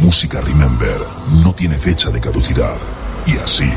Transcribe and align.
música 0.00 0.40
Remember 0.40 0.98
no 1.44 1.54
tiene 1.54 1.78
fecha 1.78 2.10
de 2.10 2.20
caducidad 2.20 2.76
y 3.26 3.36
así 3.36 3.70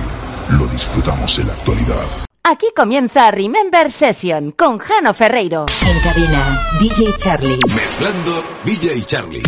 lo 0.50 0.66
disfrutamos 0.68 1.38
en 1.40 1.48
la 1.48 1.54
actualidad. 1.54 2.06
Aquí 2.44 2.68
comienza 2.76 3.32
Remember 3.32 3.90
Session 3.90 4.52
con 4.52 4.78
Jano 4.78 5.14
Ferreiro. 5.14 5.66
En 5.86 6.00
cabina, 6.02 6.62
DJ 6.80 7.16
Charlie. 7.18 7.58
Mezclando 7.74 8.44
DJ 8.66 9.06
Charlie. 9.06 9.44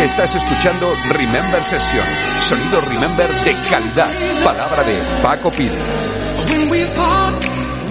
Estás 0.00 0.34
escuchando 0.34 0.92
Remember 1.10 1.62
Session. 1.64 2.06
Sonido 2.40 2.80
Remember 2.82 3.28
de 3.44 3.52
calidad. 3.68 4.44
Palabra 4.44 4.84
de 4.84 5.00
Paco 5.22 5.50
Pil. 5.50 5.72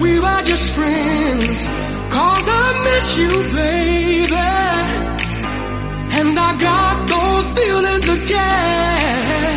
We 0.00 0.20
were 0.20 0.42
just 0.44 0.74
friends, 0.74 1.66
cause 2.14 2.46
I 2.48 2.64
miss 2.86 3.18
you, 3.18 3.32
baby. 3.52 4.36
And 6.18 6.38
I 6.38 6.50
got 6.68 7.08
those 7.14 7.52
feelings 7.58 8.08
again. 8.08 9.54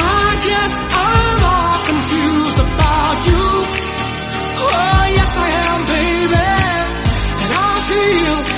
I 0.00 0.28
guess 0.48 0.74
I'm 1.08 1.40
all 1.54 1.78
confused 1.90 2.58
about 2.68 3.18
you. 3.30 3.46
Oh, 4.60 5.04
yes 5.18 5.32
I 5.46 5.48
am, 5.68 5.80
baby. 5.96 6.46
And 7.42 7.52
I 7.66 7.72
feel 7.90 8.57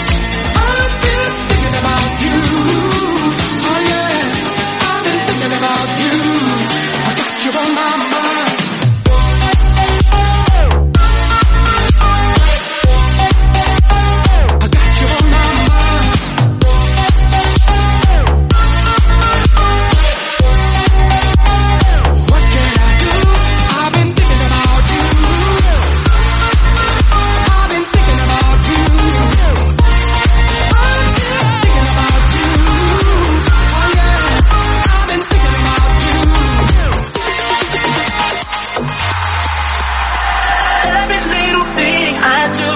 Every 40.83 41.21
little 41.35 41.67
thing 41.77 42.09
I 42.17 42.41
do, 42.61 42.71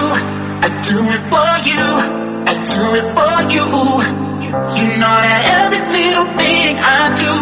I 0.62 0.68
do 0.88 0.98
it 1.16 1.22
for 1.32 1.52
you. 1.68 1.84
I 2.46 2.54
do 2.62 2.82
it 3.00 3.06
for 3.16 3.34
you. 3.54 3.66
You 4.76 4.86
know 4.96 5.16
that 5.26 5.42
every 5.58 5.82
little 5.96 6.28
thing 6.38 6.78
I 6.78 7.12
do, 7.22 7.32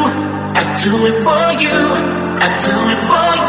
I 0.57 0.63
do 0.85 0.93
it 1.11 1.17
for 1.27 1.45
you. 1.63 1.79
I 2.45 2.49
do 2.65 2.75
it 2.93 3.01
for 3.09 3.31
you. 3.39 3.44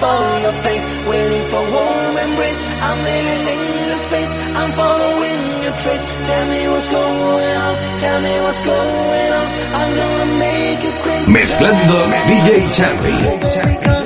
for 0.00 0.20
your 0.44 0.56
face, 0.66 0.84
waiting 1.08 1.44
for 1.52 1.62
warm 1.76 2.14
embrace. 2.26 2.60
I'm 2.86 2.98
living 3.10 3.42
in 3.54 3.60
the 3.92 3.98
space, 4.06 4.32
I'm 4.60 4.70
following 4.72 5.40
your 5.64 5.76
trace. 5.82 6.04
Tell 6.28 6.44
me 6.52 6.60
what's 6.72 6.88
going 6.88 7.56
on, 7.66 7.74
tell 7.98 8.18
me 8.26 8.34
what's 8.44 8.62
going 8.62 9.30
on. 9.38 9.46
I'm 9.80 9.90
gonna 10.00 10.30
make 10.44 10.82
it 10.90 10.96
great. 11.04 11.24
Mezclando 11.36 11.98
DJ 12.28 12.48
Charlie. 12.76 14.05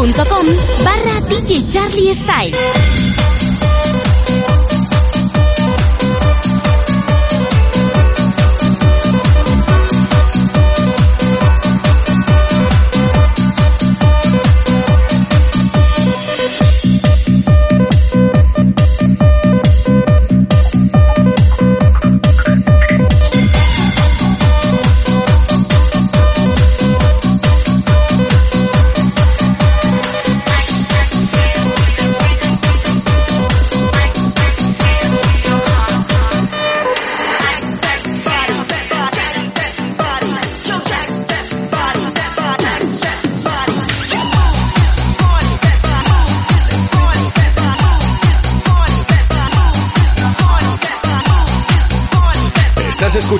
facebook.com 0.00 0.46
barra 0.82 1.20
DJ 1.28 1.66
Charlie 1.66 2.14
Style. 2.14 3.09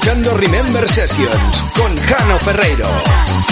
Escuchando 0.01 0.35
Remember 0.35 0.89
Sessions 0.89 1.63
con 1.77 1.95
Jano 1.95 2.39
Ferreiro. 2.39 3.50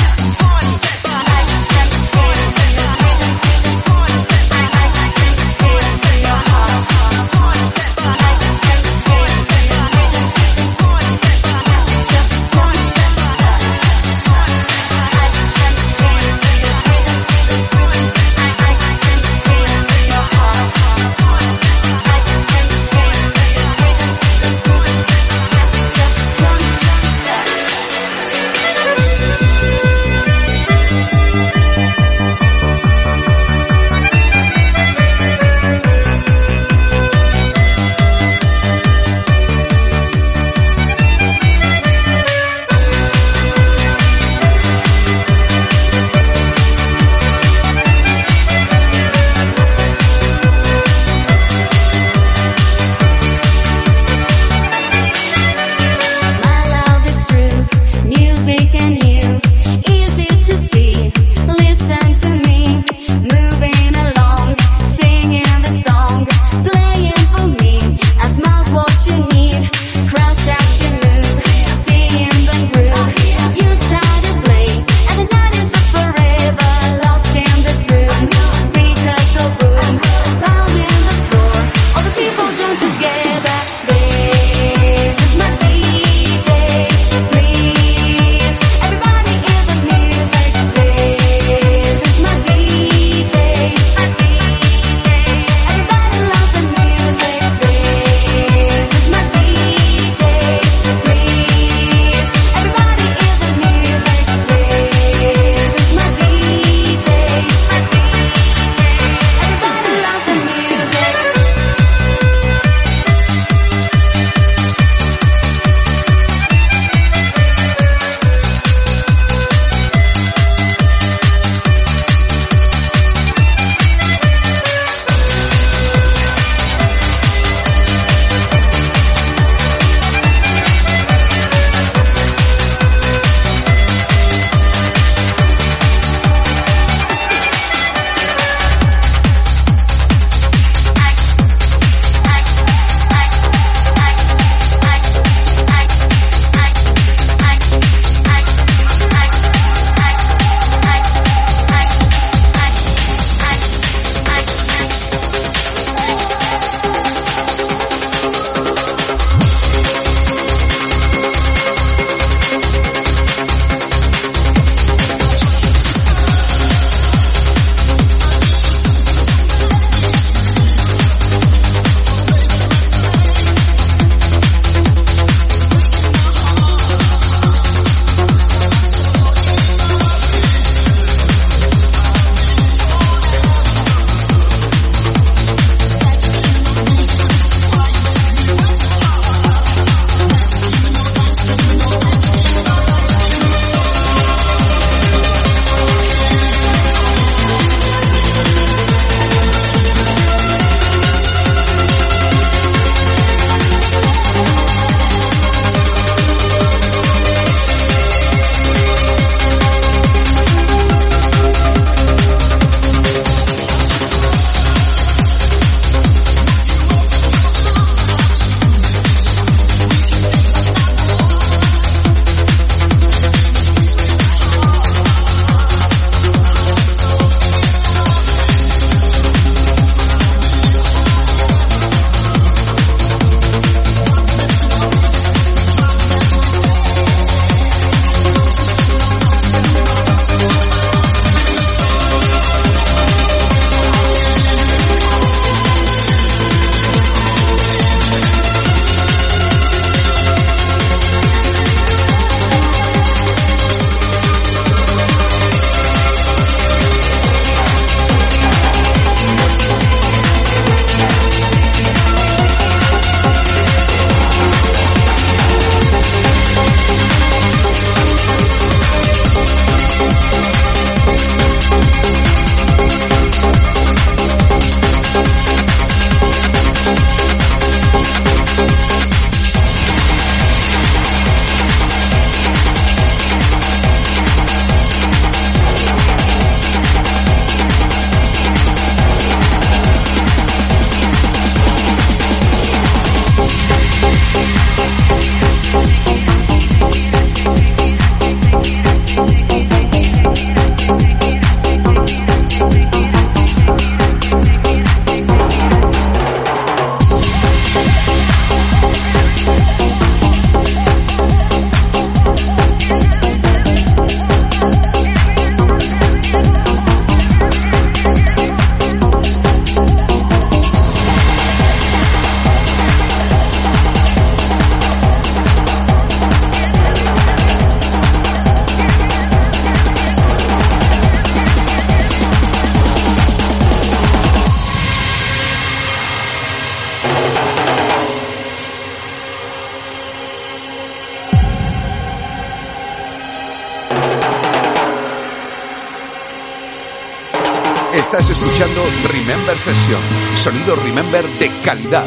Estás 348.11 348.31
escuchando 348.31 348.83
Remember 349.13 349.59
Session, 349.59 350.01
sonido 350.35 350.75
Remember 350.77 351.29
de 351.39 351.51
calidad. 351.61 352.07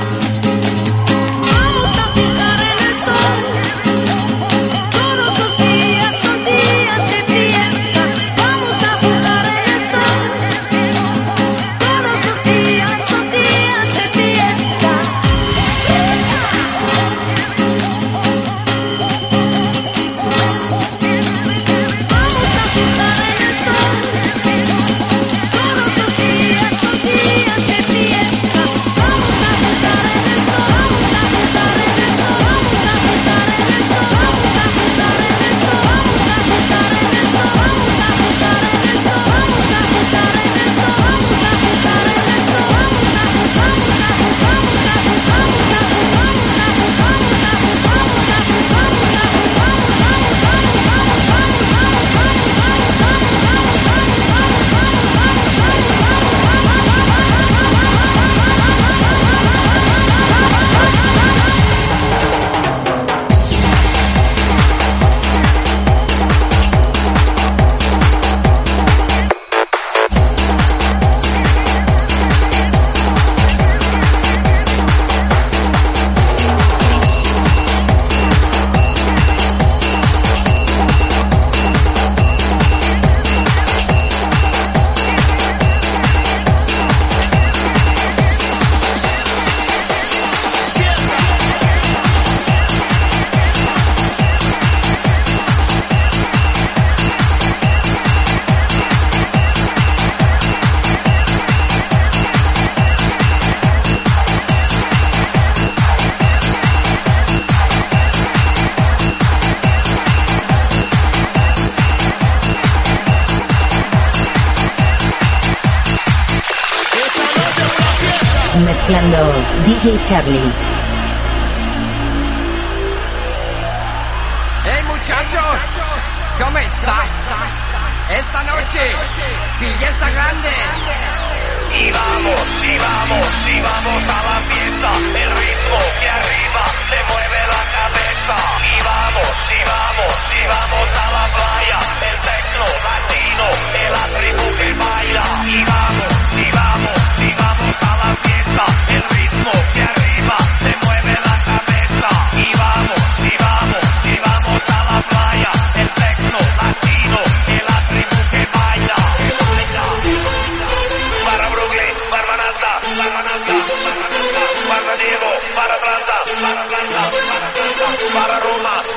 DJ 119.81 119.97
Charlie. 120.05 120.60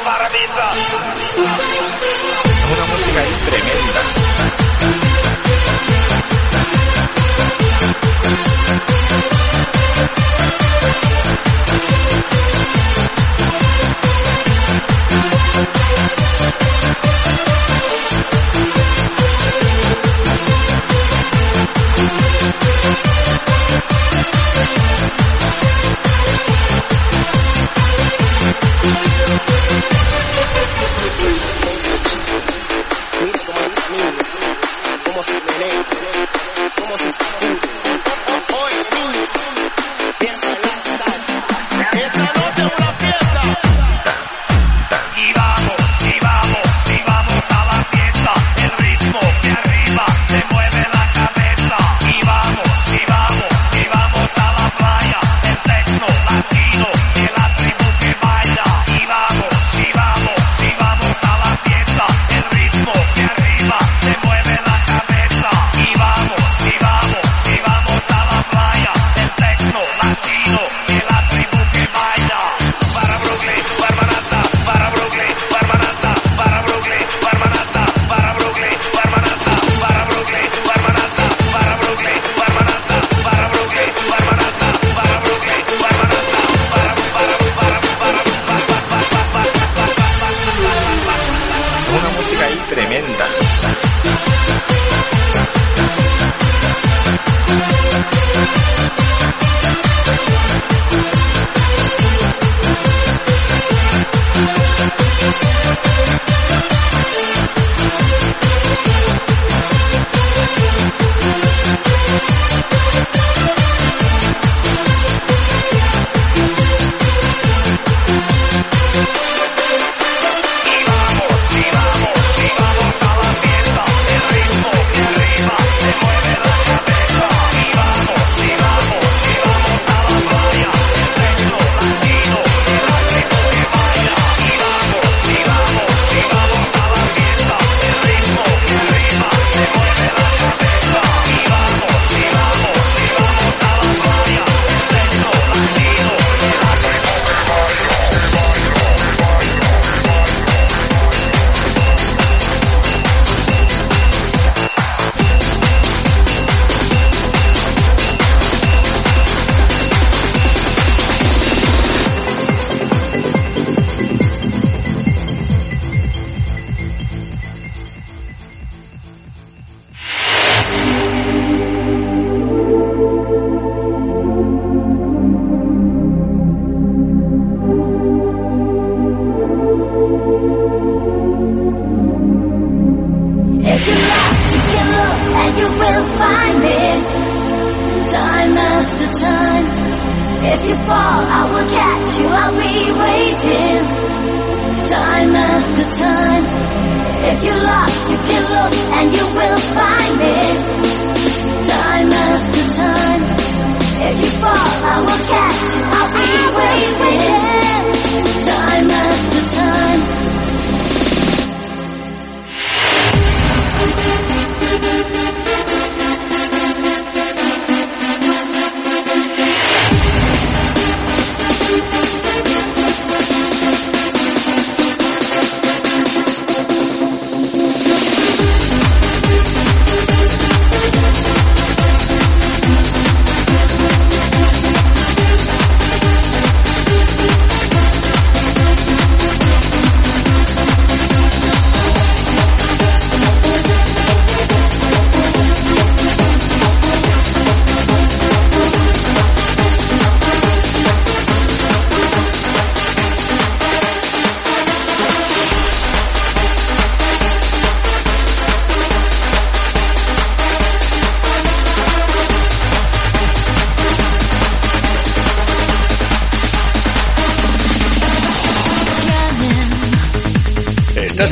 para 0.04 0.28
pizza. 0.28 0.70
Una 2.72 2.84
música 2.86 3.20
ahí 3.20 3.36
tremenda. 3.46 4.23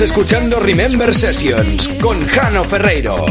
escuchando 0.03 0.59
Remember 0.59 1.15
Sessions 1.15 1.89
con 2.01 2.27
Jano 2.27 2.65
Ferreiro. 2.65 3.25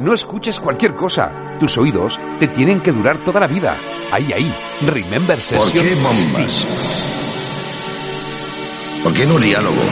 No 0.00 0.14
escuches 0.14 0.60
cualquier 0.60 0.94
cosa. 0.94 1.56
Tus 1.58 1.76
oídos 1.76 2.20
te 2.38 2.46
tienen 2.46 2.80
que 2.80 2.92
durar 2.92 3.18
toda 3.24 3.40
la 3.40 3.48
vida. 3.48 3.76
Ahí, 4.12 4.32
ahí. 4.32 4.54
Remember 4.82 5.40
Session. 5.42 5.72
¿Por 5.72 5.72
qué 5.72 5.94
bombas? 5.96 6.66
¿Por 9.02 9.12
qué 9.12 9.26
no 9.26 9.38
diálogo? 9.38 9.82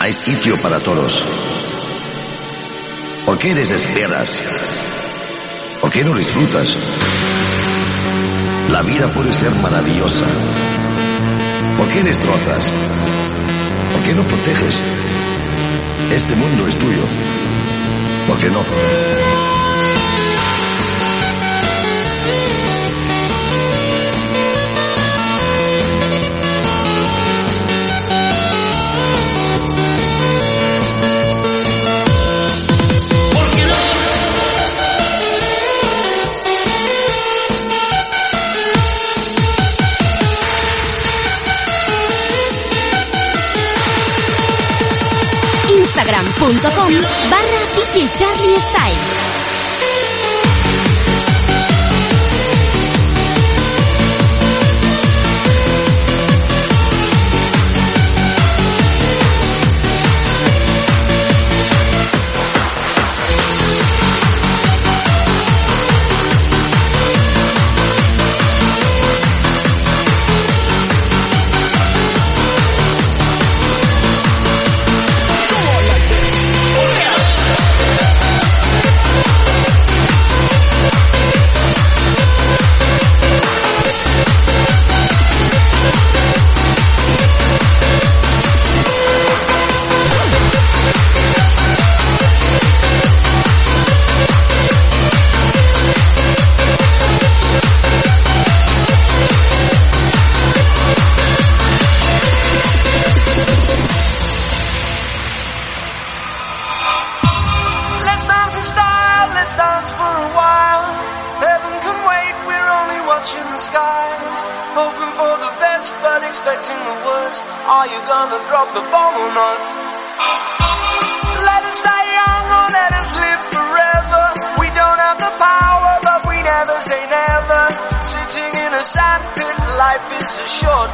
Hay 0.00 0.12
sitio 0.14 0.56
para 0.62 0.78
todos. 0.80 1.22
¿Por 3.26 3.36
qué 3.36 3.54
desesperas? 3.54 4.42
¿Por 5.82 5.90
qué 5.90 6.04
no 6.04 6.16
disfrutas? 6.16 6.76
La 8.70 8.80
vida 8.80 9.12
puede 9.12 9.32
ser 9.32 9.54
maravillosa. 9.56 10.24
¿Por 11.76 11.88
qué 11.88 12.02
destrozas? 12.02 12.72
¿Por 13.92 14.02
qué 14.02 14.14
no 14.14 14.26
proteges? 14.26 14.82
Este 16.10 16.34
mundo 16.34 16.66
es 16.66 16.78
tuyo. 16.78 17.41
¿Por 18.32 18.40
qué 18.40 18.48
no? 18.48 18.62
instagram.com 45.92 46.92
barra 47.30 47.61
deep 47.74 47.96
in 47.96 48.08
japanese 48.18 48.62
sight 48.74 49.31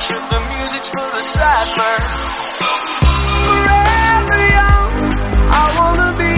structure, 0.01 0.27
the 0.31 0.41
music's 0.55 0.91
for 0.91 1.11
the 1.11 1.23
cipher. 1.23 1.95
Forever 3.49 4.41
young, 4.59 4.91
I 5.51 5.65
wanna 5.79 6.11
be 6.23 6.33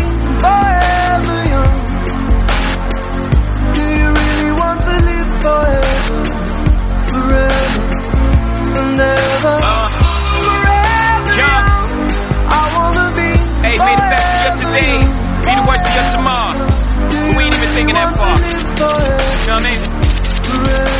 forever 0.45 1.37
young. 1.55 1.77
Do 3.77 3.83
you 4.01 4.09
really 4.21 4.53
want 4.61 4.79
to 4.89 4.95
live 5.11 5.31
forever? 5.45 6.19
Forever 7.11 7.83
and 8.81 9.01
ever. 9.01 9.57
Uh, 9.61 9.89
forever 10.45 11.35
young, 11.45 11.89
I 12.49 12.63
wanna 12.77 13.07
be. 13.19 13.31
Hey, 13.61 13.77
may 13.77 13.95
the 14.01 14.07
best 14.13 14.29
of 14.31 14.41
your 14.45 14.55
todays 14.61 15.13
be 15.45 15.53
the 15.59 15.65
worst 15.69 15.85
of 15.89 15.93
your 15.99 16.09
tomorrows. 16.17 16.63
We 17.37 17.43
ain't 17.45 17.55
even 17.55 17.71
thinking 17.77 17.95
that 17.95 18.11
far. 18.17 18.37
You 18.41 19.47
know 19.49 19.55
what 19.55 19.65
I 19.65 19.69
mean? 19.69 19.81
Forever. 20.49 21.00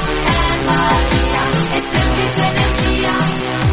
magia, 0.75 1.43
es 1.77 1.85
energia, 1.91 2.49
energia. 2.49 3.70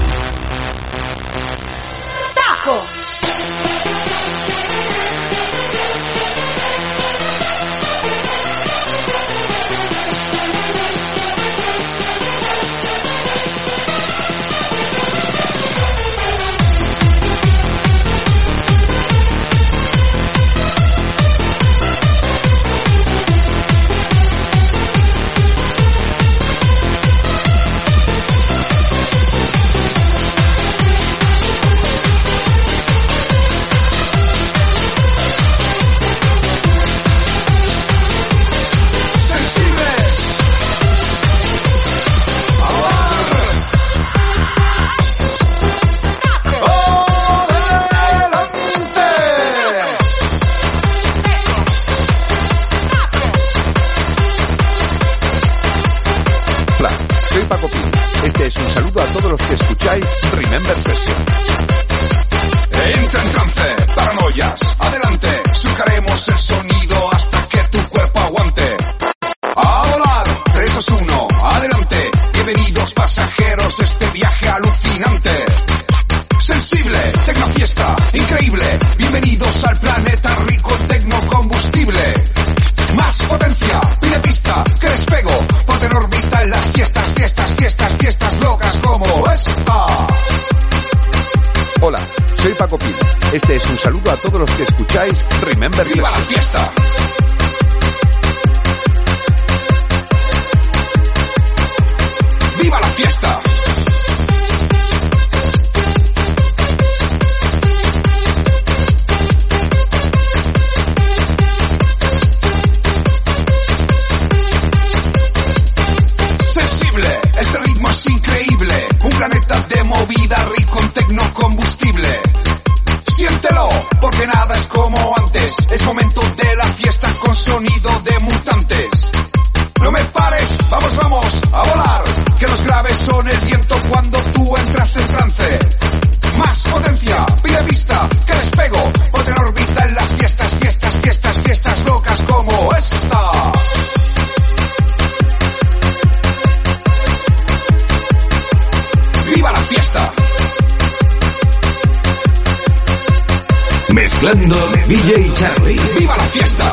escuchando 154.38 154.56
DJ 154.86 155.32
Charlie. 155.34 155.80
¡Viva 155.98 156.16
la 156.16 156.24
fiesta! 156.24 156.67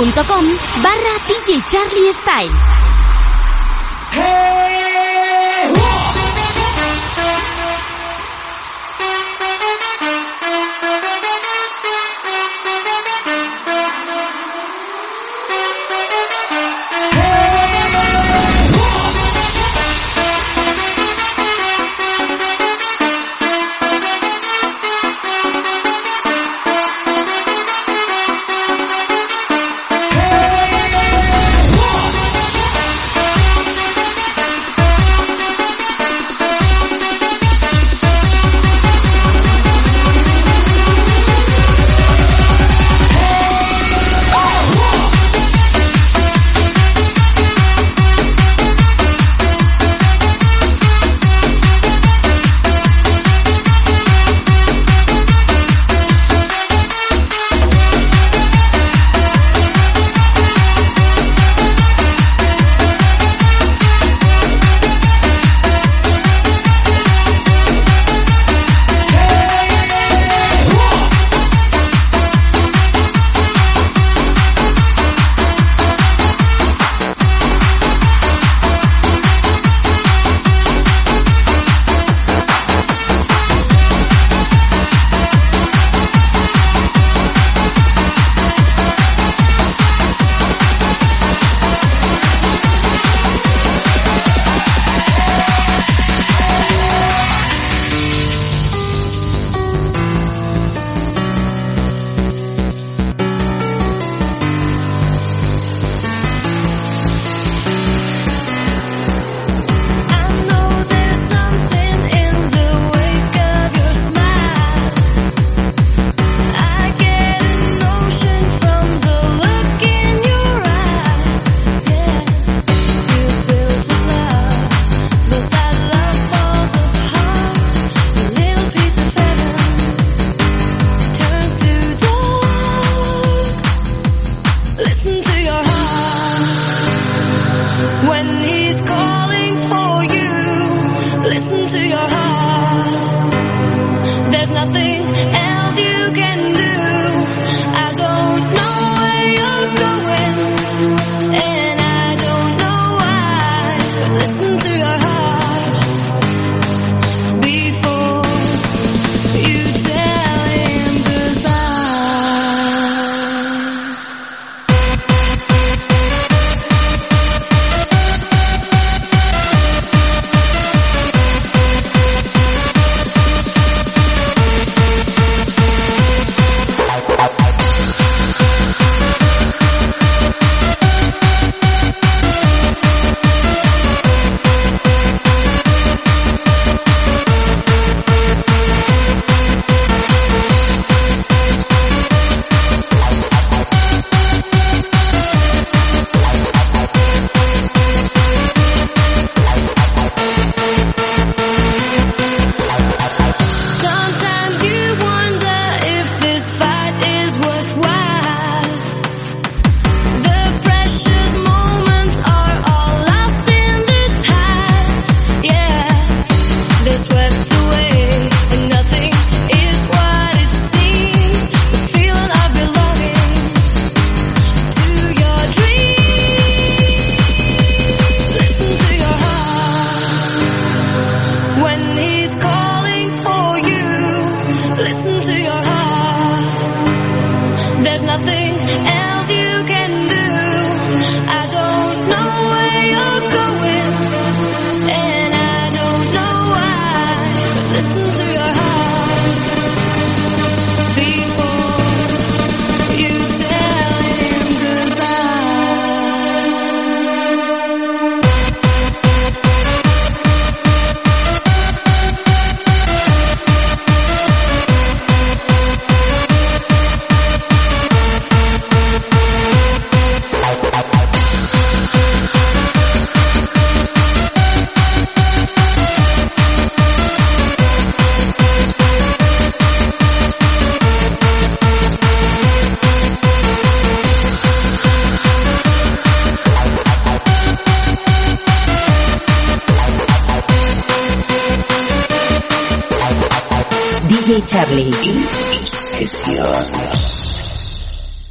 Instagram.com 0.00 0.44
barra 0.82 1.18
DJ 1.28 1.62
Charlie 1.68 2.12
Style. 2.12 2.89